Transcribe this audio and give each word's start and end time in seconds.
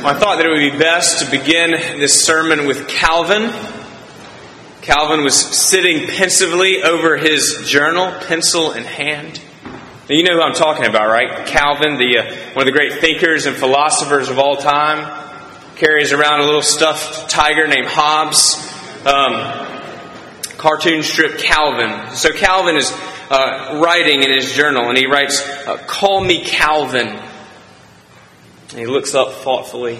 I 0.00 0.14
thought 0.14 0.36
that 0.36 0.46
it 0.46 0.50
would 0.50 0.72
be 0.72 0.78
best 0.78 1.24
to 1.24 1.30
begin 1.30 1.72
this 1.98 2.24
sermon 2.24 2.68
with 2.68 2.86
Calvin. 2.86 3.50
Calvin 4.80 5.24
was 5.24 5.34
sitting 5.34 6.06
pensively 6.06 6.84
over 6.84 7.16
his 7.16 7.64
journal, 7.66 8.12
pencil 8.28 8.70
in 8.70 8.84
hand. 8.84 9.40
Now, 9.64 10.14
you 10.14 10.22
know 10.22 10.34
who 10.36 10.40
I'm 10.40 10.54
talking 10.54 10.86
about, 10.86 11.08
right? 11.08 11.48
Calvin, 11.48 11.98
the, 11.98 12.18
uh, 12.18 12.54
one 12.54 12.68
of 12.68 12.72
the 12.72 12.78
great 12.78 13.00
thinkers 13.00 13.46
and 13.46 13.56
philosophers 13.56 14.28
of 14.28 14.38
all 14.38 14.56
time, 14.56 15.04
carries 15.74 16.12
around 16.12 16.42
a 16.42 16.44
little 16.44 16.62
stuffed 16.62 17.28
tiger 17.28 17.66
named 17.66 17.88
Hobbes. 17.88 18.54
Um, 19.04 19.66
cartoon 20.58 21.02
strip 21.02 21.38
Calvin. 21.38 22.14
So 22.14 22.30
Calvin 22.30 22.76
is 22.76 22.92
uh, 23.30 23.80
writing 23.82 24.22
in 24.22 24.30
his 24.30 24.52
journal, 24.52 24.88
and 24.88 24.96
he 24.96 25.06
writes, 25.06 25.40
uh, 25.66 25.76
"Call 25.88 26.20
me 26.20 26.44
Calvin." 26.44 27.18
And 28.70 28.78
he 28.78 28.86
looks 28.86 29.14
up 29.14 29.32
thoughtfully, 29.32 29.98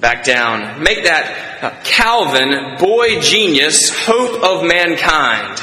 back 0.00 0.24
down. 0.24 0.82
Make 0.82 1.04
that 1.04 1.82
Calvin, 1.84 2.76
boy 2.78 3.20
genius, 3.20 4.04
hope 4.04 4.42
of 4.42 4.66
mankind. 4.66 5.60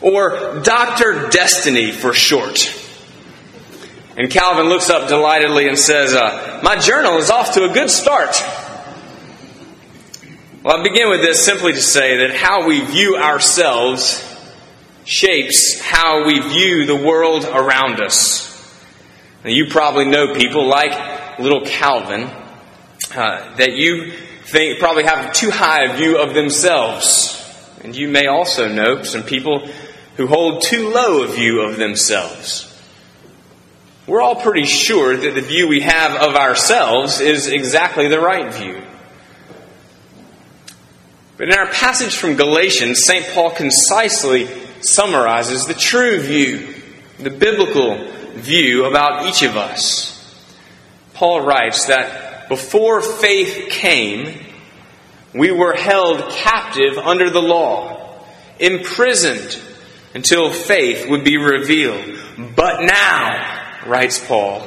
Or 0.00 0.60
Dr. 0.62 1.28
Destiny 1.30 1.90
for 1.90 2.12
short. 2.12 2.74
And 4.16 4.30
Calvin 4.30 4.66
looks 4.66 4.90
up 4.90 5.08
delightedly 5.08 5.68
and 5.68 5.78
says, 5.78 6.12
uh, 6.12 6.60
My 6.62 6.76
journal 6.76 7.18
is 7.18 7.30
off 7.30 7.54
to 7.54 7.70
a 7.70 7.72
good 7.72 7.88
start. 7.88 8.34
Well, 10.62 10.78
I 10.78 10.82
begin 10.82 11.08
with 11.08 11.22
this 11.22 11.44
simply 11.44 11.72
to 11.72 11.80
say 11.80 12.26
that 12.26 12.36
how 12.36 12.66
we 12.66 12.80
view 12.80 13.16
ourselves 13.16 14.24
shapes 15.04 15.80
how 15.80 16.26
we 16.26 16.40
view 16.40 16.84
the 16.84 16.96
world 16.96 17.44
around 17.44 18.00
us. 18.00 18.47
Now, 19.48 19.54
you 19.54 19.64
probably 19.64 20.04
know 20.04 20.34
people 20.34 20.66
like 20.66 21.38
little 21.38 21.62
Calvin 21.62 22.24
uh, 23.14 23.56
that 23.56 23.76
you 23.76 24.12
think 24.42 24.78
probably 24.78 25.04
have 25.04 25.32
too 25.32 25.50
high 25.50 25.84
a 25.84 25.96
view 25.96 26.18
of 26.18 26.34
themselves. 26.34 27.34
And 27.82 27.96
you 27.96 28.08
may 28.08 28.26
also 28.26 28.68
know 28.68 29.04
some 29.04 29.22
people 29.22 29.66
who 30.18 30.26
hold 30.26 30.60
too 30.64 30.90
low 30.90 31.22
a 31.22 31.28
view 31.28 31.62
of 31.62 31.78
themselves. 31.78 32.66
We're 34.06 34.20
all 34.20 34.36
pretty 34.36 34.66
sure 34.66 35.16
that 35.16 35.34
the 35.34 35.40
view 35.40 35.66
we 35.66 35.80
have 35.80 36.14
of 36.16 36.36
ourselves 36.36 37.18
is 37.18 37.46
exactly 37.46 38.06
the 38.06 38.20
right 38.20 38.52
view. 38.52 38.82
But 41.38 41.48
in 41.48 41.54
our 41.54 41.68
passage 41.68 42.14
from 42.14 42.36
Galatians, 42.36 43.00
St. 43.02 43.26
Paul 43.28 43.52
concisely 43.52 44.46
summarizes 44.82 45.64
the 45.64 45.72
true 45.72 46.20
view, 46.20 46.74
the 47.18 47.30
biblical 47.30 48.17
view 48.38 48.84
about 48.84 49.26
each 49.26 49.42
of 49.42 49.56
us. 49.56 50.14
Paul 51.14 51.40
writes 51.42 51.86
that 51.86 52.48
before 52.48 53.02
faith 53.02 53.70
came, 53.70 54.44
we 55.34 55.50
were 55.50 55.74
held 55.74 56.30
captive 56.30 56.96
under 56.96 57.30
the 57.30 57.42
law, 57.42 58.24
imprisoned 58.58 59.60
until 60.14 60.50
faith 60.50 61.08
would 61.08 61.24
be 61.24 61.36
revealed. 61.36 62.18
But 62.56 62.82
now, 62.82 63.84
writes 63.86 64.24
Paul, 64.24 64.60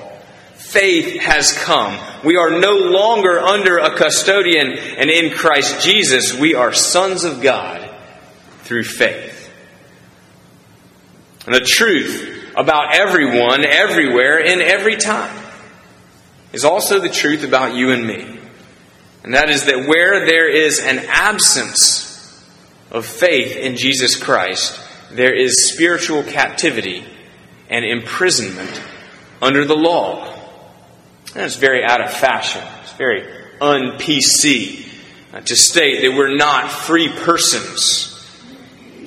faith 0.55 1.19
has 1.21 1.57
come. 1.57 1.97
We 2.23 2.37
are 2.37 2.59
no 2.59 2.75
longer 2.75 3.39
under 3.39 3.77
a 3.77 3.95
custodian, 3.95 4.71
and 4.71 5.09
in 5.09 5.33
Christ 5.33 5.83
Jesus, 5.83 6.37
we 6.37 6.53
are 6.53 6.73
sons 6.73 7.23
of 7.23 7.41
God 7.41 7.89
through 8.63 8.83
faith. 8.83 9.51
And 11.45 11.55
the 11.55 11.61
truth 11.61 12.40
about 12.55 12.95
everyone, 12.95 13.65
everywhere, 13.65 14.39
in 14.39 14.61
every 14.61 14.97
time 14.97 15.37
is 16.53 16.65
also 16.65 16.99
the 16.99 17.09
truth 17.09 17.43
about 17.43 17.75
you 17.75 17.91
and 17.91 18.05
me. 18.05 18.39
And 19.23 19.33
that 19.35 19.49
is 19.49 19.65
that 19.65 19.87
where 19.87 20.25
there 20.25 20.49
is 20.49 20.79
an 20.79 20.99
absence 21.07 22.07
of 22.89 23.05
faith 23.05 23.55
in 23.55 23.77
Jesus 23.77 24.21
Christ, 24.21 24.79
there 25.11 25.33
is 25.33 25.71
spiritual 25.71 26.23
captivity 26.23 27.05
and 27.69 27.85
imprisonment 27.85 28.81
under 29.41 29.65
the 29.65 29.75
law. 29.75 30.27
And 31.33 31.43
it's 31.43 31.55
very 31.55 31.83
out 31.83 32.01
of 32.01 32.11
fashion. 32.11 32.63
It's 32.83 32.93
very 32.93 33.23
un 33.61 33.97
PC 33.97 34.87
uh, 35.33 35.39
to 35.41 35.55
state 35.55 36.01
that 36.01 36.17
we're 36.17 36.35
not 36.35 36.69
free 36.69 37.09
persons 37.09 38.10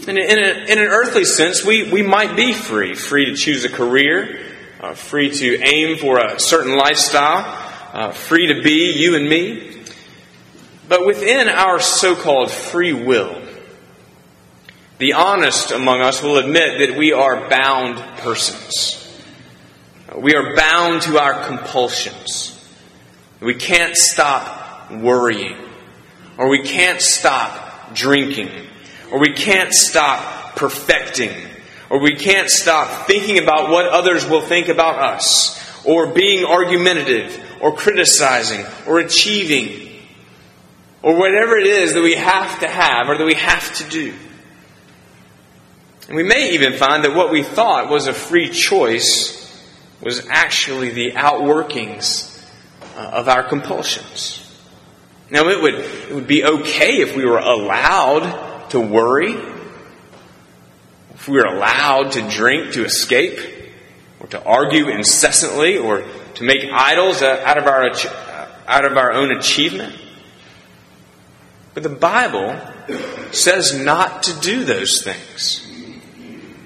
in, 0.08 0.18
in, 0.18 0.38
a, 0.38 0.72
in 0.72 0.78
an 0.78 0.86
earthly 0.86 1.24
sense, 1.24 1.64
we, 1.64 1.90
we 1.90 2.02
might 2.02 2.36
be 2.36 2.52
free 2.52 2.94
free 2.94 3.26
to 3.26 3.36
choose 3.36 3.64
a 3.64 3.68
career, 3.68 4.44
uh, 4.80 4.94
free 4.94 5.30
to 5.30 5.58
aim 5.62 5.96
for 5.96 6.18
a 6.18 6.38
certain 6.38 6.76
lifestyle, 6.76 7.44
uh, 7.92 8.10
free 8.12 8.48
to 8.48 8.62
be 8.62 8.92
you 8.92 9.16
and 9.16 9.28
me. 9.28 9.82
But 10.88 11.06
within 11.06 11.48
our 11.48 11.80
so 11.80 12.14
called 12.14 12.50
free 12.50 12.92
will, 12.92 13.40
the 14.98 15.14
honest 15.14 15.70
among 15.70 16.00
us 16.00 16.22
will 16.22 16.36
admit 16.36 16.86
that 16.86 16.98
we 16.98 17.12
are 17.12 17.48
bound 17.48 17.96
persons. 18.18 19.00
We 20.16 20.34
are 20.34 20.54
bound 20.54 21.02
to 21.02 21.18
our 21.18 21.46
compulsions. 21.46 22.50
We 23.40 23.54
can't 23.54 23.96
stop 23.96 24.92
worrying, 24.92 25.56
or 26.38 26.48
we 26.48 26.62
can't 26.62 27.00
stop 27.00 27.94
drinking, 27.94 28.50
or 29.14 29.20
we 29.20 29.32
can't 29.32 29.72
stop 29.72 30.56
perfecting, 30.56 31.30
or 31.88 32.00
we 32.00 32.16
can't 32.16 32.50
stop 32.50 33.06
thinking 33.06 33.38
about 33.38 33.70
what 33.70 33.86
others 33.86 34.26
will 34.26 34.40
think 34.40 34.66
about 34.66 34.98
us, 34.98 35.56
or 35.84 36.08
being 36.08 36.44
argumentative, 36.44 37.40
or 37.60 37.76
criticizing, 37.76 38.66
or 38.88 38.98
achieving, 38.98 39.88
or 41.00 41.16
whatever 41.16 41.56
it 41.56 41.68
is 41.68 41.94
that 41.94 42.02
we 42.02 42.16
have 42.16 42.58
to 42.58 42.66
have 42.66 43.08
or 43.08 43.16
that 43.16 43.24
we 43.24 43.34
have 43.34 43.72
to 43.76 43.88
do. 43.88 44.12
And 46.08 46.16
we 46.16 46.24
may 46.24 46.54
even 46.54 46.72
find 46.72 47.04
that 47.04 47.14
what 47.14 47.30
we 47.30 47.44
thought 47.44 47.88
was 47.88 48.08
a 48.08 48.12
free 48.12 48.50
choice 48.50 49.64
was 50.00 50.26
actually 50.28 50.90
the 50.90 51.12
outworkings 51.12 52.44
uh, 52.96 53.10
of 53.12 53.28
our 53.28 53.44
compulsions. 53.44 54.40
Now, 55.30 55.50
it 55.50 55.62
would, 55.62 55.74
it 55.74 56.14
would 56.16 56.26
be 56.26 56.44
okay 56.44 56.96
if 56.96 57.16
we 57.16 57.24
were 57.24 57.38
allowed 57.38 58.53
to 58.74 58.80
worry, 58.80 59.32
if 61.14 61.28
we 61.28 61.38
are 61.38 61.46
allowed 61.46 62.10
to 62.12 62.28
drink 62.28 62.72
to 62.72 62.84
escape, 62.84 63.38
or 64.18 64.26
to 64.26 64.44
argue 64.44 64.88
incessantly, 64.88 65.78
or 65.78 66.04
to 66.34 66.42
make 66.42 66.64
idols 66.72 67.22
uh, 67.22 67.40
out 67.46 67.56
of 67.56 67.66
our, 67.66 67.88
uh, 67.88 68.48
out 68.66 68.84
of 68.84 68.96
our 68.96 69.12
own 69.12 69.30
achievement. 69.30 69.96
But 71.72 71.84
the 71.84 71.88
Bible 71.88 72.60
says 73.30 73.78
not 73.78 74.24
to 74.24 74.40
do 74.40 74.64
those 74.64 75.02
things. 75.04 75.64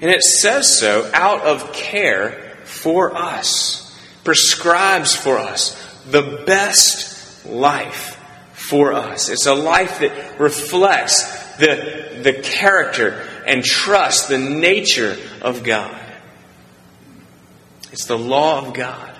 And 0.01 0.09
it 0.09 0.23
says 0.23 0.79
so 0.79 1.09
out 1.13 1.41
of 1.41 1.73
care 1.73 2.57
for 2.63 3.15
us, 3.15 3.95
prescribes 4.23 5.15
for 5.15 5.37
us 5.37 5.75
the 6.09 6.43
best 6.47 7.45
life 7.45 8.19
for 8.53 8.93
us. 8.93 9.29
It's 9.29 9.45
a 9.45 9.53
life 9.53 9.99
that 9.99 10.39
reflects 10.39 11.38
the, 11.59 12.21
the 12.23 12.33
character 12.33 13.27
and 13.45 13.63
trust 13.63 14.29
the 14.29 14.37
nature 14.37 15.17
of 15.41 15.63
God. 15.63 15.99
It's 17.91 18.05
the 18.05 18.17
law 18.17 18.65
of 18.65 18.73
God, 18.73 19.15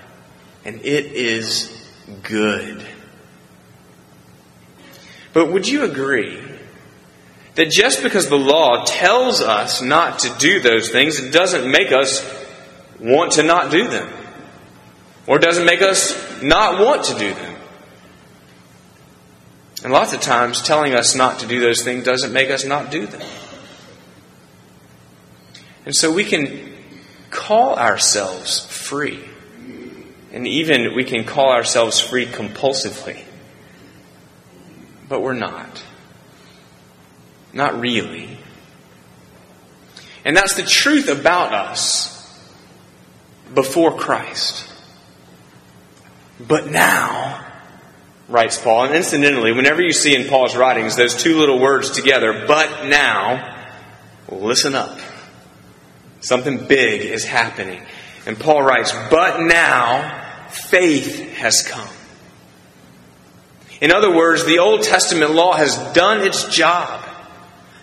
and 0.64 0.84
it 0.84 1.06
is 1.06 1.76
good. 2.22 2.84
But 5.32 5.52
would 5.52 5.68
you 5.68 5.84
agree 5.84 6.42
that 7.54 7.70
just 7.70 8.02
because 8.02 8.28
the 8.28 8.38
law 8.38 8.84
tells 8.84 9.40
us 9.40 9.82
not 9.82 10.20
to 10.20 10.34
do 10.38 10.60
those 10.60 10.90
things, 10.90 11.20
it 11.20 11.32
doesn't 11.32 11.70
make 11.70 11.92
us 11.92 12.24
want 12.98 13.32
to 13.32 13.42
not 13.42 13.70
do 13.70 13.88
them? 13.88 14.12
Or 15.26 15.38
doesn't 15.38 15.66
make 15.66 15.82
us 15.82 16.42
not 16.42 16.80
want 16.80 17.04
to 17.04 17.18
do 17.18 17.34
them? 17.34 17.49
And 19.82 19.92
lots 19.92 20.12
of 20.12 20.20
times, 20.20 20.60
telling 20.62 20.94
us 20.94 21.14
not 21.14 21.40
to 21.40 21.46
do 21.46 21.60
those 21.60 21.82
things 21.82 22.04
doesn't 22.04 22.32
make 22.32 22.50
us 22.50 22.64
not 22.64 22.90
do 22.90 23.06
them. 23.06 23.22
And 25.86 25.94
so 25.94 26.12
we 26.12 26.24
can 26.24 26.74
call 27.30 27.76
ourselves 27.76 28.66
free. 28.66 29.24
And 30.32 30.46
even 30.46 30.94
we 30.94 31.04
can 31.04 31.24
call 31.24 31.50
ourselves 31.50 31.98
free 31.98 32.26
compulsively. 32.26 33.24
But 35.08 35.22
we're 35.22 35.32
not. 35.32 35.82
Not 37.52 37.80
really. 37.80 38.38
And 40.24 40.36
that's 40.36 40.54
the 40.54 40.62
truth 40.62 41.08
about 41.08 41.52
us 41.52 42.16
before 43.54 43.96
Christ. 43.96 44.70
But 46.38 46.70
now, 46.70 47.44
writes 48.30 48.58
Paul. 48.58 48.84
And 48.84 48.94
incidentally, 48.94 49.52
whenever 49.52 49.82
you 49.82 49.92
see 49.92 50.14
in 50.14 50.28
Paul's 50.28 50.56
writings 50.56 50.96
those 50.96 51.20
two 51.20 51.36
little 51.36 51.58
words 51.58 51.90
together, 51.90 52.44
but 52.46 52.86
now, 52.86 53.66
listen 54.30 54.74
up. 54.74 54.98
Something 56.20 56.66
big 56.66 57.02
is 57.02 57.24
happening. 57.24 57.82
And 58.26 58.38
Paul 58.38 58.62
writes, 58.62 58.92
but 59.10 59.40
now 59.40 60.48
faith 60.48 61.34
has 61.34 61.62
come. 61.62 61.88
In 63.80 63.90
other 63.90 64.14
words, 64.14 64.44
the 64.44 64.58
Old 64.58 64.82
Testament 64.82 65.32
law 65.32 65.54
has 65.54 65.76
done 65.94 66.20
its 66.20 66.54
job. 66.54 67.02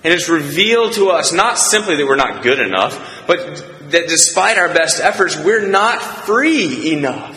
And 0.03 0.13
it's 0.13 0.29
revealed 0.29 0.93
to 0.93 1.09
us 1.09 1.33
not 1.33 1.57
simply 1.57 1.95
that 1.95 2.05
we're 2.05 2.15
not 2.15 2.43
good 2.43 2.59
enough, 2.59 3.25
but 3.25 3.89
that 3.91 4.07
despite 4.07 4.57
our 4.57 4.73
best 4.73 5.01
efforts, 5.01 5.35
we're 5.35 5.67
not 5.67 6.01
free 6.01 6.93
enough. 6.93 7.36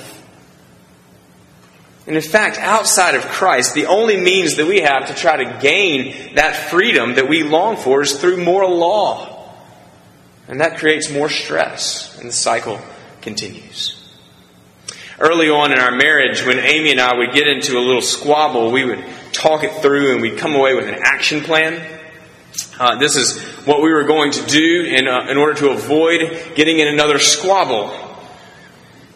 And 2.11 2.17
in 2.17 2.25
fact, 2.25 2.59
outside 2.59 3.15
of 3.15 3.23
Christ, 3.23 3.75
the 3.75 3.87
only 3.87 4.17
means 4.17 4.57
that 4.57 4.67
we 4.67 4.81
have 4.81 5.07
to 5.07 5.15
try 5.15 5.45
to 5.45 5.61
gain 5.61 6.35
that 6.35 6.57
freedom 6.57 7.15
that 7.15 7.29
we 7.29 7.45
long 7.45 7.77
for 7.77 8.03
is 8.03 8.21
through 8.21 8.43
moral 8.43 8.77
law. 8.77 9.55
And 10.49 10.61
that 10.61 10.79
creates 10.79 11.09
more 11.09 11.29
stress, 11.29 12.19
and 12.19 12.29
the 12.29 12.33
cycle 12.33 12.81
continues. 13.23 14.19
Early 15.21 15.51
on 15.51 15.71
in 15.71 15.79
our 15.79 15.93
marriage, 15.93 16.45
when 16.45 16.59
Amy 16.59 16.91
and 16.91 17.01
I 17.01 17.17
would 17.17 17.33
get 17.33 17.47
into 17.47 17.79
a 17.79 17.79
little 17.79 18.03
squabble, 18.03 18.73
we 18.73 18.85
would 18.85 19.05
talk 19.31 19.63
it 19.63 19.81
through 19.81 20.11
and 20.11 20.21
we'd 20.21 20.37
come 20.37 20.57
away 20.57 20.75
with 20.75 20.89
an 20.89 20.99
action 21.01 21.43
plan. 21.43 22.01
Uh, 22.77 22.99
this 22.99 23.15
is 23.15 23.41
what 23.67 23.83
we 23.83 23.93
were 23.93 24.03
going 24.03 24.33
to 24.33 24.45
do 24.47 24.83
in, 24.83 25.07
uh, 25.07 25.29
in 25.29 25.37
order 25.37 25.55
to 25.61 25.71
avoid 25.71 26.57
getting 26.57 26.81
in 26.81 26.89
another 26.89 27.21
squabble. 27.21 28.10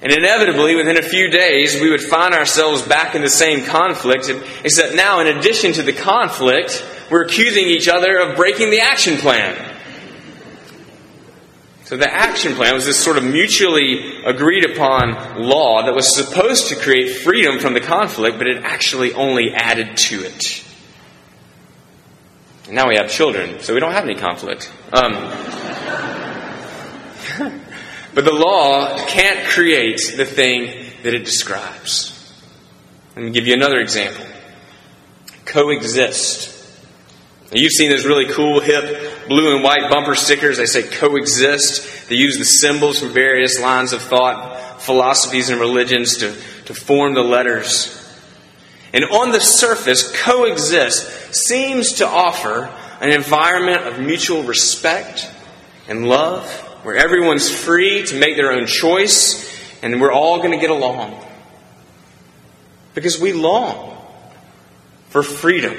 And 0.04 0.12
inevitably, 0.12 0.76
within 0.76 0.98
a 0.98 1.02
few 1.02 1.30
days, 1.30 1.80
we 1.80 1.90
would 1.90 2.02
find 2.02 2.34
ourselves 2.34 2.82
back 2.82 3.14
in 3.14 3.22
the 3.22 3.30
same 3.30 3.64
conflict, 3.64 4.30
except 4.62 4.94
now, 4.94 5.20
in 5.20 5.26
addition 5.26 5.72
to 5.72 5.82
the 5.82 5.94
conflict, 5.94 6.84
we're 7.10 7.24
accusing 7.24 7.64
each 7.64 7.88
other 7.88 8.18
of 8.18 8.36
breaking 8.36 8.70
the 8.70 8.80
action 8.80 9.16
plan. 9.16 9.74
So 11.84 11.96
the 11.96 12.12
action 12.12 12.54
plan 12.54 12.74
was 12.74 12.84
this 12.84 13.02
sort 13.02 13.16
of 13.16 13.24
mutually 13.24 14.22
agreed 14.24 14.70
upon 14.70 15.40
law 15.40 15.86
that 15.86 15.94
was 15.94 16.14
supposed 16.14 16.68
to 16.68 16.76
create 16.76 17.16
freedom 17.22 17.58
from 17.58 17.72
the 17.72 17.80
conflict, 17.80 18.36
but 18.36 18.46
it 18.46 18.62
actually 18.62 19.14
only 19.14 19.52
added 19.54 19.96
to 19.96 20.22
it. 20.22 20.64
And 22.66 22.74
now 22.74 22.88
we 22.88 22.96
have 22.96 23.10
children, 23.10 23.60
so 23.60 23.72
we 23.72 23.80
don't 23.80 23.92
have 23.92 24.04
any 24.04 24.16
conflict. 24.16 24.70
Um, 24.92 25.14
But 28.14 28.24
the 28.24 28.32
law 28.32 28.96
can't 29.06 29.46
create 29.48 30.14
the 30.16 30.24
thing 30.24 30.86
that 31.02 31.14
it 31.14 31.24
describes. 31.24 32.12
Let 33.16 33.24
me 33.24 33.30
give 33.32 33.46
you 33.46 33.54
another 33.54 33.80
example. 33.80 34.24
Coexist. 35.44 36.52
Now, 37.52 37.60
you've 37.60 37.72
seen 37.72 37.90
those 37.90 38.06
really 38.06 38.32
cool, 38.32 38.60
hip, 38.60 39.28
blue 39.28 39.54
and 39.54 39.64
white 39.64 39.90
bumper 39.90 40.14
stickers. 40.14 40.58
They 40.58 40.66
say 40.66 40.82
coexist. 40.84 42.08
They 42.08 42.16
use 42.16 42.38
the 42.38 42.44
symbols 42.44 43.00
from 43.00 43.10
various 43.10 43.60
lines 43.60 43.92
of 43.92 44.00
thought, 44.00 44.80
philosophies, 44.80 45.50
and 45.50 45.60
religions 45.60 46.16
to, 46.18 46.34
to 46.66 46.74
form 46.74 47.14
the 47.14 47.22
letters. 47.22 48.00
And 48.92 49.04
on 49.04 49.32
the 49.32 49.40
surface, 49.40 50.10
coexist 50.22 51.34
seems 51.34 51.94
to 51.94 52.06
offer 52.06 52.70
an 53.00 53.10
environment 53.10 53.86
of 53.88 53.98
mutual 53.98 54.44
respect 54.44 55.30
and 55.88 56.08
love 56.08 56.70
where 56.84 56.96
everyone's 56.96 57.50
free 57.50 58.04
to 58.04 58.18
make 58.18 58.36
their 58.36 58.52
own 58.52 58.66
choice 58.66 59.50
and 59.82 60.00
we're 60.00 60.12
all 60.12 60.38
going 60.38 60.52
to 60.52 60.58
get 60.58 60.70
along. 60.70 61.18
Because 62.94 63.18
we 63.18 63.32
long 63.32 63.98
for 65.08 65.22
freedom 65.22 65.74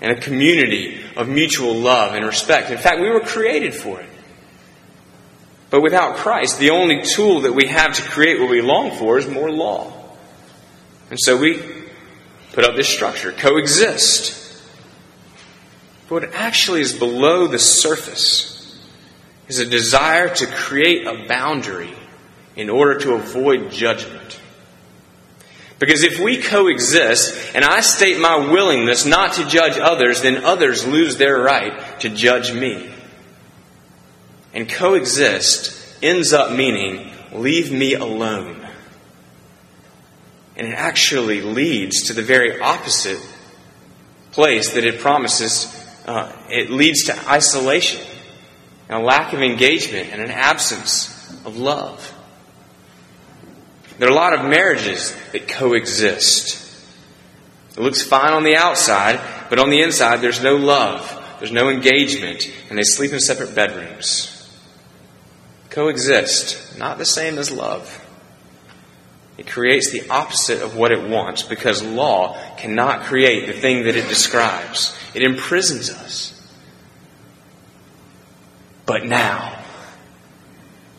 and 0.00 0.18
a 0.18 0.20
community 0.20 1.00
of 1.16 1.28
mutual 1.28 1.74
love 1.74 2.14
and 2.14 2.26
respect. 2.26 2.70
In 2.70 2.78
fact, 2.78 3.00
we 3.00 3.08
were 3.08 3.20
created 3.20 3.72
for 3.72 4.00
it. 4.00 4.08
But 5.70 5.80
without 5.80 6.16
Christ, 6.16 6.58
the 6.58 6.70
only 6.70 7.02
tool 7.02 7.42
that 7.42 7.52
we 7.52 7.68
have 7.68 7.94
to 7.94 8.02
create 8.02 8.40
what 8.40 8.50
we 8.50 8.60
long 8.60 8.90
for 8.98 9.18
is 9.18 9.28
more 9.28 9.50
law. 9.50 9.92
And 11.08 11.18
so 11.20 11.36
we 11.36 11.62
put 12.52 12.64
up 12.64 12.74
this 12.74 12.88
structure 12.88 13.30
coexist. 13.30 14.60
But 16.08 16.22
what 16.22 16.34
actually 16.34 16.80
is 16.80 16.92
below 16.92 17.46
the 17.46 17.60
surface 17.60 18.51
is 19.52 19.58
a 19.58 19.66
desire 19.66 20.34
to 20.34 20.46
create 20.46 21.06
a 21.06 21.26
boundary 21.28 21.92
in 22.56 22.70
order 22.70 22.98
to 23.00 23.12
avoid 23.12 23.70
judgment. 23.70 24.40
Because 25.78 26.02
if 26.02 26.18
we 26.18 26.40
coexist 26.40 27.54
and 27.54 27.62
I 27.62 27.80
state 27.80 28.18
my 28.18 28.50
willingness 28.50 29.04
not 29.04 29.34
to 29.34 29.46
judge 29.46 29.78
others, 29.78 30.22
then 30.22 30.42
others 30.42 30.86
lose 30.86 31.18
their 31.18 31.38
right 31.38 32.00
to 32.00 32.08
judge 32.08 32.54
me. 32.54 32.90
And 34.54 34.70
coexist 34.70 36.02
ends 36.02 36.32
up 36.32 36.56
meaning 36.56 37.10
leave 37.32 37.70
me 37.70 37.92
alone. 37.92 38.66
And 40.56 40.68
it 40.68 40.74
actually 40.74 41.42
leads 41.42 42.04
to 42.04 42.14
the 42.14 42.22
very 42.22 42.58
opposite 42.58 43.20
place 44.30 44.72
that 44.72 44.84
it 44.86 45.00
promises. 45.00 45.66
Uh, 46.06 46.32
it 46.48 46.70
leads 46.70 47.04
to 47.04 47.28
isolation 47.28 48.00
and 48.92 49.00
a 49.00 49.06
lack 49.06 49.32
of 49.32 49.40
engagement 49.40 50.10
and 50.12 50.20
an 50.20 50.30
absence 50.30 51.08
of 51.46 51.56
love. 51.56 52.12
There 53.98 54.06
are 54.06 54.12
a 54.12 54.14
lot 54.14 54.34
of 54.34 54.44
marriages 54.44 55.16
that 55.32 55.48
coexist. 55.48 56.58
It 57.70 57.78
looks 57.78 58.02
fine 58.02 58.32
on 58.32 58.44
the 58.44 58.56
outside, 58.56 59.18
but 59.48 59.58
on 59.58 59.70
the 59.70 59.80
inside, 59.80 60.18
there's 60.18 60.42
no 60.42 60.56
love, 60.56 61.08
there's 61.38 61.52
no 61.52 61.70
engagement, 61.70 62.52
and 62.68 62.78
they 62.78 62.82
sleep 62.82 63.12
in 63.12 63.20
separate 63.20 63.54
bedrooms. 63.54 64.28
Coexist, 65.70 66.76
not 66.78 66.98
the 66.98 67.06
same 67.06 67.38
as 67.38 67.50
love. 67.50 67.98
It 69.38 69.46
creates 69.46 69.90
the 69.90 70.06
opposite 70.10 70.60
of 70.60 70.76
what 70.76 70.92
it 70.92 71.08
wants 71.08 71.42
because 71.42 71.82
law 71.82 72.36
cannot 72.58 73.04
create 73.04 73.46
the 73.46 73.58
thing 73.58 73.84
that 73.84 73.96
it 73.96 74.10
describes. 74.10 74.94
It 75.14 75.22
imprisons 75.22 75.88
us. 75.88 76.31
But 78.84 79.04
now, 79.04 79.62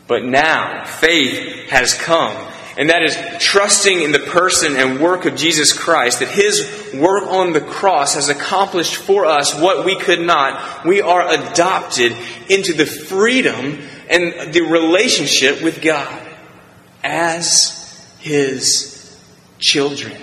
but 0.06 0.24
now, 0.24 0.84
faith 0.84 1.70
has 1.70 1.94
come. 1.94 2.36
And 2.76 2.90
that 2.90 3.02
is 3.02 3.16
trusting 3.38 4.02
in 4.02 4.12
the 4.12 4.18
person 4.18 4.76
and 4.76 5.00
work 5.00 5.26
of 5.26 5.36
Jesus 5.36 5.72
Christ, 5.72 6.18
that 6.18 6.28
His 6.28 6.92
work 6.92 7.24
on 7.24 7.52
the 7.52 7.60
cross 7.60 8.14
has 8.14 8.28
accomplished 8.28 8.96
for 8.96 9.26
us 9.26 9.58
what 9.58 9.84
we 9.84 9.96
could 9.98 10.20
not. 10.20 10.84
We 10.84 11.00
are 11.00 11.32
adopted 11.32 12.16
into 12.48 12.72
the 12.72 12.86
freedom 12.86 13.80
and 14.10 14.52
the 14.52 14.62
relationship 14.62 15.62
with 15.62 15.80
God 15.82 16.20
as 17.04 18.04
His 18.18 19.18
children. 19.58 20.16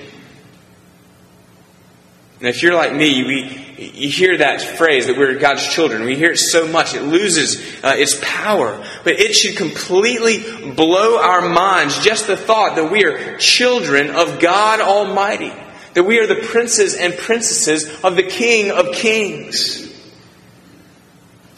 And 2.40 2.50
if 2.50 2.62
you're 2.62 2.76
like 2.76 2.94
me, 2.94 3.24
we, 3.24 3.61
you 3.82 4.10
hear 4.10 4.38
that 4.38 4.62
phrase 4.62 5.08
that 5.08 5.18
we're 5.18 5.40
God's 5.40 5.68
children. 5.68 6.06
We 6.06 6.16
hear 6.16 6.32
it 6.32 6.38
so 6.38 6.68
much, 6.68 6.94
it 6.94 7.02
loses 7.02 7.84
uh, 7.84 7.96
its 7.98 8.18
power. 8.22 8.86
But 9.04 9.20
it 9.20 9.34
should 9.34 9.58
completely 9.58 10.74
blow 10.74 11.20
our 11.20 11.50
minds 11.50 12.04
just 12.04 12.28
the 12.28 12.38
thought 12.38 12.76
that 12.76 12.92
we 12.92 13.06
are 13.06 13.38
children 13.38 14.12
of 14.12 14.40
God 14.40 14.82
Almighty, 14.82 15.52
that 15.96 16.04
we 16.04 16.20
are 16.20 16.28
the 16.28 16.48
princes 16.48 16.96
and 16.96 17.18
princesses 17.18 18.04
of 18.04 18.16
the 18.16 18.24
King 18.24 18.70
of 18.70 18.94
Kings. 18.94 19.88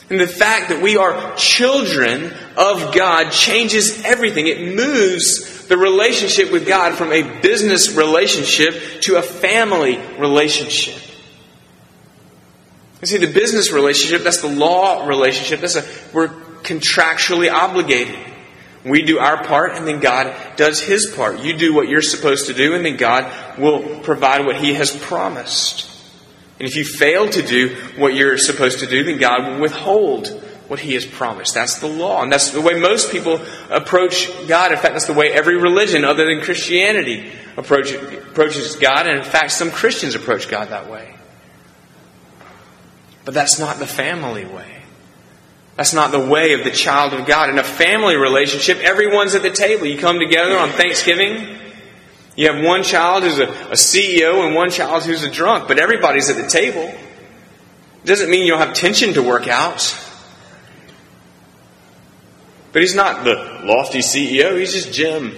And 0.09 0.19
the 0.19 0.27
fact 0.27 0.69
that 0.69 0.81
we 0.81 0.95
are 0.95 1.35
children 1.35 2.33
of 2.55 2.93
God 2.93 3.31
changes 3.31 4.03
everything. 4.05 4.47
It 4.47 4.75
moves 4.75 5.67
the 5.67 5.77
relationship 5.77 6.51
with 6.51 6.67
God 6.67 6.93
from 6.93 7.11
a 7.11 7.41
business 7.41 7.95
relationship 7.95 9.01
to 9.01 9.15
a 9.15 9.21
family 9.21 9.97
relationship. 10.19 11.12
You 13.03 13.07
see, 13.07 13.17
the 13.17 13.33
business 13.33 13.73
relationship, 13.73 14.23
that's 14.23 14.39
the 14.39 14.47
law 14.47 15.05
relationship, 15.05 15.59
that's 15.59 15.75
a, 15.75 15.83
we're 16.13 16.29
contractually 16.29 17.51
obligated. 17.51 18.17
We 18.85 19.01
do 19.01 19.19
our 19.19 19.43
part, 19.43 19.73
and 19.73 19.85
then 19.85 19.99
God 19.99 20.33
does 20.55 20.79
His 20.79 21.07
part. 21.13 21.41
You 21.41 21.57
do 21.57 21.73
what 21.73 21.89
you're 21.89 22.01
supposed 22.01 22.47
to 22.47 22.53
do, 22.53 22.75
and 22.75 22.85
then 22.85 22.95
God 22.95 23.59
will 23.59 23.99
provide 23.99 24.45
what 24.45 24.55
He 24.55 24.75
has 24.75 24.95
promised. 24.95 25.85
And 26.61 26.65
if 26.65 26.77
you 26.77 26.85
fail 26.85 27.27
to 27.27 27.41
do 27.41 27.75
what 27.97 28.13
you're 28.13 28.37
supposed 28.37 28.79
to 28.79 28.87
do, 28.87 29.03
then 29.03 29.17
God 29.17 29.49
will 29.49 29.59
withhold 29.59 30.29
what 30.69 30.79
He 30.79 30.93
has 30.93 31.05
promised. 31.05 31.55
That's 31.55 31.79
the 31.79 31.87
law. 31.87 32.23
And 32.23 32.31
that's 32.31 32.51
the 32.51 32.61
way 32.61 32.79
most 32.79 33.11
people 33.11 33.41
approach 33.69 34.31
God. 34.47 34.71
In 34.71 34.77
fact, 34.77 34.93
that's 34.93 35.07
the 35.07 35.13
way 35.13 35.29
every 35.29 35.57
religion 35.57 36.05
other 36.05 36.23
than 36.23 36.39
Christianity 36.39 37.33
approaches 37.57 38.77
God. 38.77 39.07
And 39.07 39.17
in 39.17 39.25
fact, 39.25 39.51
some 39.51 39.71
Christians 39.71 40.15
approach 40.15 40.47
God 40.47 40.69
that 40.69 40.89
way. 40.89 41.17
But 43.25 43.33
that's 43.33 43.59
not 43.59 43.79
the 43.79 43.87
family 43.87 44.45
way. 44.45 44.83
That's 45.75 45.93
not 45.93 46.11
the 46.11 46.19
way 46.19 46.53
of 46.53 46.63
the 46.63 46.71
child 46.71 47.13
of 47.13 47.25
God. 47.25 47.49
In 47.49 47.57
a 47.57 47.63
family 47.63 48.15
relationship, 48.15 48.77
everyone's 48.79 49.33
at 49.33 49.41
the 49.41 49.49
table. 49.49 49.85
You 49.85 49.97
come 49.97 50.19
together 50.19 50.57
on 50.57 50.69
Thanksgiving. 50.69 51.59
You 52.35 52.51
have 52.51 52.63
one 52.63 52.83
child 52.83 53.23
who's 53.23 53.39
a, 53.39 53.47
a 53.47 53.75
CEO 53.75 54.45
and 54.45 54.55
one 54.55 54.69
child 54.69 55.03
who's 55.03 55.23
a 55.23 55.31
drunk, 55.31 55.67
but 55.67 55.79
everybody's 55.79 56.29
at 56.29 56.35
the 56.35 56.47
table. 56.47 56.83
It 56.83 58.05
doesn't 58.05 58.29
mean 58.29 58.45
you 58.45 58.51
don't 58.51 58.59
have 58.59 58.75
tension 58.75 59.13
to 59.13 59.23
work 59.23 59.47
out. 59.47 59.97
But 62.71 62.81
he's 62.81 62.95
not 62.95 63.23
the 63.23 63.61
lofty 63.63 63.99
CEO, 63.99 64.59
he's 64.59 64.73
just 64.73 64.91
Jim. 64.91 65.35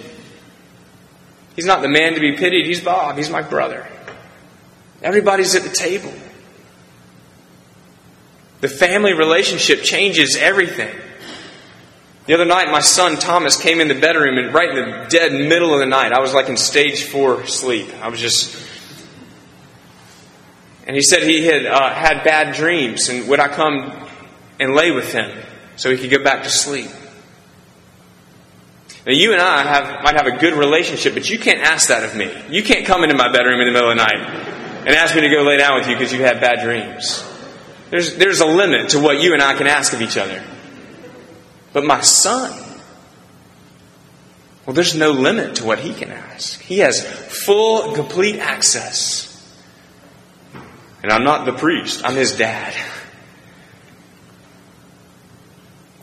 He's 1.54 1.66
not 1.66 1.80
the 1.80 1.88
man 1.88 2.14
to 2.14 2.20
be 2.20 2.36
pitied. 2.36 2.66
He's 2.66 2.82
Bob. 2.82 3.16
He's 3.16 3.30
my 3.30 3.40
brother. 3.40 3.86
Everybody's 5.02 5.54
at 5.54 5.62
the 5.62 5.70
table. 5.70 6.12
The 8.60 8.68
family 8.68 9.12
relationship 9.12 9.82
changes 9.82 10.36
everything. 10.36 10.94
The 12.26 12.34
other 12.34 12.44
night, 12.44 12.70
my 12.70 12.80
son 12.80 13.16
Thomas 13.16 13.60
came 13.60 13.80
in 13.80 13.88
the 13.88 13.94
bedroom 13.94 14.36
and 14.38 14.52
right 14.52 14.70
in 14.70 14.74
the 14.74 15.06
dead 15.08 15.32
middle 15.32 15.72
of 15.72 15.78
the 15.78 15.86
night, 15.86 16.12
I 16.12 16.20
was 16.20 16.34
like 16.34 16.48
in 16.48 16.56
stage 16.56 17.04
four 17.04 17.46
sleep. 17.46 17.88
I 18.02 18.08
was 18.08 18.18
just. 18.18 18.64
And 20.86 20.96
he 20.96 21.02
said 21.02 21.22
he 21.22 21.44
had 21.44 21.66
uh, 21.66 21.92
had 21.92 22.24
bad 22.24 22.54
dreams, 22.54 23.08
and 23.08 23.28
would 23.28 23.40
I 23.40 23.48
come 23.48 23.92
and 24.58 24.74
lay 24.74 24.90
with 24.90 25.12
him 25.12 25.30
so 25.76 25.90
he 25.90 25.96
could 25.96 26.10
go 26.10 26.22
back 26.22 26.44
to 26.44 26.50
sleep? 26.50 26.90
Now, 29.06 29.12
you 29.12 29.32
and 29.32 29.40
I 29.40 29.62
have, 29.62 30.02
might 30.02 30.16
have 30.16 30.26
a 30.26 30.36
good 30.36 30.54
relationship, 30.54 31.14
but 31.14 31.30
you 31.30 31.38
can't 31.38 31.60
ask 31.60 31.88
that 31.88 32.02
of 32.02 32.16
me. 32.16 32.32
You 32.50 32.64
can't 32.64 32.84
come 32.84 33.04
into 33.04 33.14
my 33.14 33.30
bedroom 33.30 33.60
in 33.60 33.66
the 33.66 33.72
middle 33.72 33.90
of 33.90 33.96
the 33.96 34.02
night 34.02 34.18
and 34.84 34.88
ask 34.96 35.14
me 35.14 35.20
to 35.20 35.28
go 35.28 35.42
lay 35.42 35.58
down 35.58 35.78
with 35.78 35.88
you 35.88 35.94
because 35.94 36.12
you 36.12 36.22
had 36.22 36.40
bad 36.40 36.60
dreams. 36.60 37.24
There's, 37.90 38.16
there's 38.16 38.40
a 38.40 38.46
limit 38.46 38.90
to 38.90 39.00
what 39.00 39.20
you 39.20 39.32
and 39.32 39.42
I 39.42 39.54
can 39.54 39.66
ask 39.66 39.92
of 39.92 40.02
each 40.02 40.16
other. 40.16 40.42
But 41.72 41.84
my 41.84 42.00
son, 42.00 42.52
well, 44.64 44.74
there's 44.74 44.94
no 44.94 45.12
limit 45.12 45.56
to 45.56 45.64
what 45.64 45.78
he 45.78 45.94
can 45.94 46.10
ask. 46.10 46.60
He 46.60 46.78
has 46.78 47.04
full, 47.06 47.94
complete 47.94 48.40
access. 48.40 49.32
And 51.02 51.12
I'm 51.12 51.22
not 51.22 51.46
the 51.46 51.52
priest, 51.52 52.04
I'm 52.04 52.16
his 52.16 52.36
dad. 52.36 52.74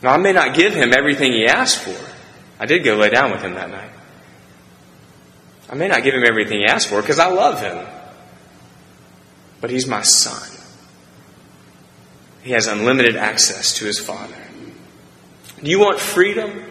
Now, 0.02 0.10
I 0.10 0.16
may 0.18 0.32
not 0.32 0.54
give 0.54 0.74
him 0.74 0.92
everything 0.96 1.32
he 1.32 1.46
asked 1.46 1.78
for. 1.78 1.96
I 2.60 2.66
did 2.66 2.84
go 2.84 2.94
lay 2.94 3.10
down 3.10 3.32
with 3.32 3.42
him 3.42 3.54
that 3.54 3.70
night. 3.70 3.90
I 5.68 5.74
may 5.74 5.88
not 5.88 6.02
give 6.02 6.14
him 6.14 6.24
everything 6.26 6.60
he 6.60 6.66
asked 6.66 6.88
for 6.88 7.00
because 7.00 7.18
I 7.18 7.28
love 7.28 7.60
him. 7.60 7.86
But 9.60 9.70
he's 9.70 9.86
my 9.86 10.02
son. 10.02 10.53
He 12.44 12.52
has 12.52 12.66
unlimited 12.66 13.16
access 13.16 13.78
to 13.78 13.86
his 13.86 13.98
father. 13.98 14.36
Do 15.62 15.70
you 15.70 15.80
want 15.80 15.98
freedom? 15.98 16.62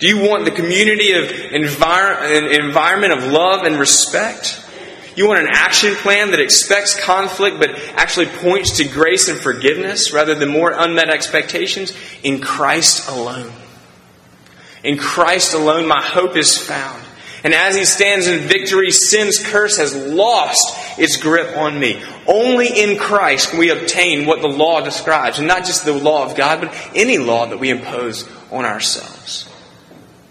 Do 0.00 0.08
you 0.08 0.28
want 0.28 0.44
the 0.44 0.50
community 0.50 1.12
of 1.12 1.24
envir- 1.24 2.58
environment 2.58 3.12
of 3.12 3.24
love 3.30 3.64
and 3.64 3.78
respect? 3.78 4.64
You 5.16 5.26
want 5.26 5.40
an 5.40 5.48
action 5.50 5.94
plan 5.94 6.32
that 6.32 6.40
expects 6.40 6.98
conflict 6.98 7.58
but 7.58 7.70
actually 7.94 8.26
points 8.26 8.76
to 8.78 8.84
grace 8.84 9.28
and 9.28 9.38
forgiveness 9.38 10.12
rather 10.12 10.34
than 10.34 10.48
more 10.48 10.72
unmet 10.72 11.10
expectations? 11.10 11.92
In 12.22 12.40
Christ 12.40 13.08
alone. 13.08 13.52
In 14.84 14.98
Christ 14.98 15.54
alone, 15.54 15.86
my 15.86 16.02
hope 16.02 16.36
is 16.36 16.56
found. 16.56 17.02
And 17.44 17.54
as 17.54 17.76
he 17.76 17.84
stands 17.84 18.26
in 18.26 18.48
victory, 18.48 18.90
sin's 18.90 19.38
curse 19.38 19.76
has 19.78 19.94
lost 19.94 20.98
its 20.98 21.16
grip 21.16 21.56
on 21.56 21.78
me. 21.78 22.02
Only 22.26 22.66
in 22.68 22.98
Christ 22.98 23.50
can 23.50 23.58
we 23.58 23.70
obtain 23.70 24.26
what 24.26 24.42
the 24.42 24.48
law 24.48 24.80
describes, 24.80 25.38
and 25.38 25.46
not 25.46 25.64
just 25.64 25.84
the 25.84 25.92
law 25.92 26.24
of 26.24 26.36
God, 26.36 26.60
but 26.60 26.90
any 26.94 27.18
law 27.18 27.46
that 27.46 27.58
we 27.58 27.70
impose 27.70 28.28
on 28.50 28.64
ourselves. 28.64 29.48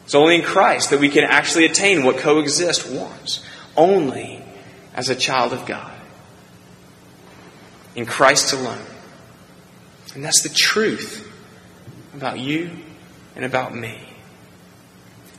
It's 0.05 0.15
only 0.15 0.35
in 0.35 0.43
Christ 0.43 0.89
that 0.89 0.99
we 0.99 1.09
can 1.09 1.23
actually 1.23 1.65
attain 1.65 2.03
what 2.03 2.17
coexist 2.17 2.89
wants. 2.89 3.43
Only 3.75 4.41
as 4.93 5.09
a 5.09 5.15
child 5.15 5.53
of 5.53 5.65
God. 5.65 5.93
In 7.95 8.05
Christ 8.05 8.53
alone. 8.53 8.85
And 10.15 10.23
that's 10.23 10.41
the 10.41 10.49
truth 10.49 11.31
about 12.15 12.39
you 12.39 12.71
and 13.35 13.45
about 13.45 13.75
me. 13.75 14.01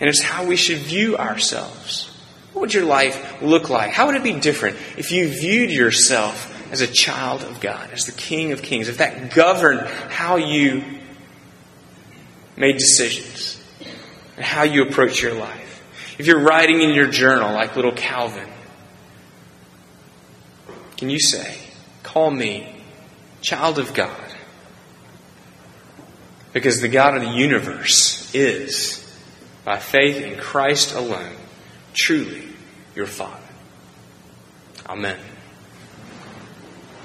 And 0.00 0.09
it's 0.09 0.23
how 0.23 0.45
we 0.45 0.57
should 0.57 0.78
view 0.78 1.17
ourselves. 1.17 2.09
What 2.52 2.62
would 2.62 2.75
your 2.75 2.85
life 2.85 3.43
look 3.43 3.69
like? 3.69 3.90
How 3.90 4.07
would 4.07 4.14
it 4.14 4.23
be 4.23 4.35
different 4.35 4.76
if 4.97 5.12
you 5.12 5.28
viewed 5.28 5.71
yourself 5.71 6.55
as 6.73 6.81
a 6.81 6.87
child 6.87 7.43
of 7.43 7.61
God, 7.61 7.90
as 7.93 8.05
the 8.05 8.12
King 8.12 8.52
of 8.52 8.62
Kings, 8.62 8.88
if 8.88 8.99
that 8.99 9.35
governed 9.35 9.81
how 10.11 10.37
you 10.37 10.85
made 12.57 12.78
decisions 12.78 13.62
and 14.37 14.45
how 14.45 14.62
you 14.62 14.83
approach 14.83 15.23
your 15.23 15.35
life? 15.35 15.83
If 16.19 16.26
you're 16.26 16.40
writing 16.40 16.81
in 16.81 16.90
your 16.90 17.09
journal 17.09 17.52
like 17.52 17.76
little 17.76 17.93
Calvin, 17.93 18.49
can 20.97 21.11
you 21.11 21.21
say, 21.21 21.59
Call 22.02 22.31
me 22.31 22.83
child 23.40 23.78
of 23.78 23.95
God? 23.95 24.11
Because 26.52 26.81
the 26.81 26.88
God 26.88 27.14
of 27.17 27.23
the 27.23 27.31
universe 27.31 28.35
is 28.35 29.07
by 29.68 29.76
faith 29.76 30.16
in 30.22 30.34
Christ 30.38 30.94
alone, 30.94 31.37
truly 31.92 32.42
your 32.94 33.04
Father. 33.04 33.37
Amen. 34.88 35.18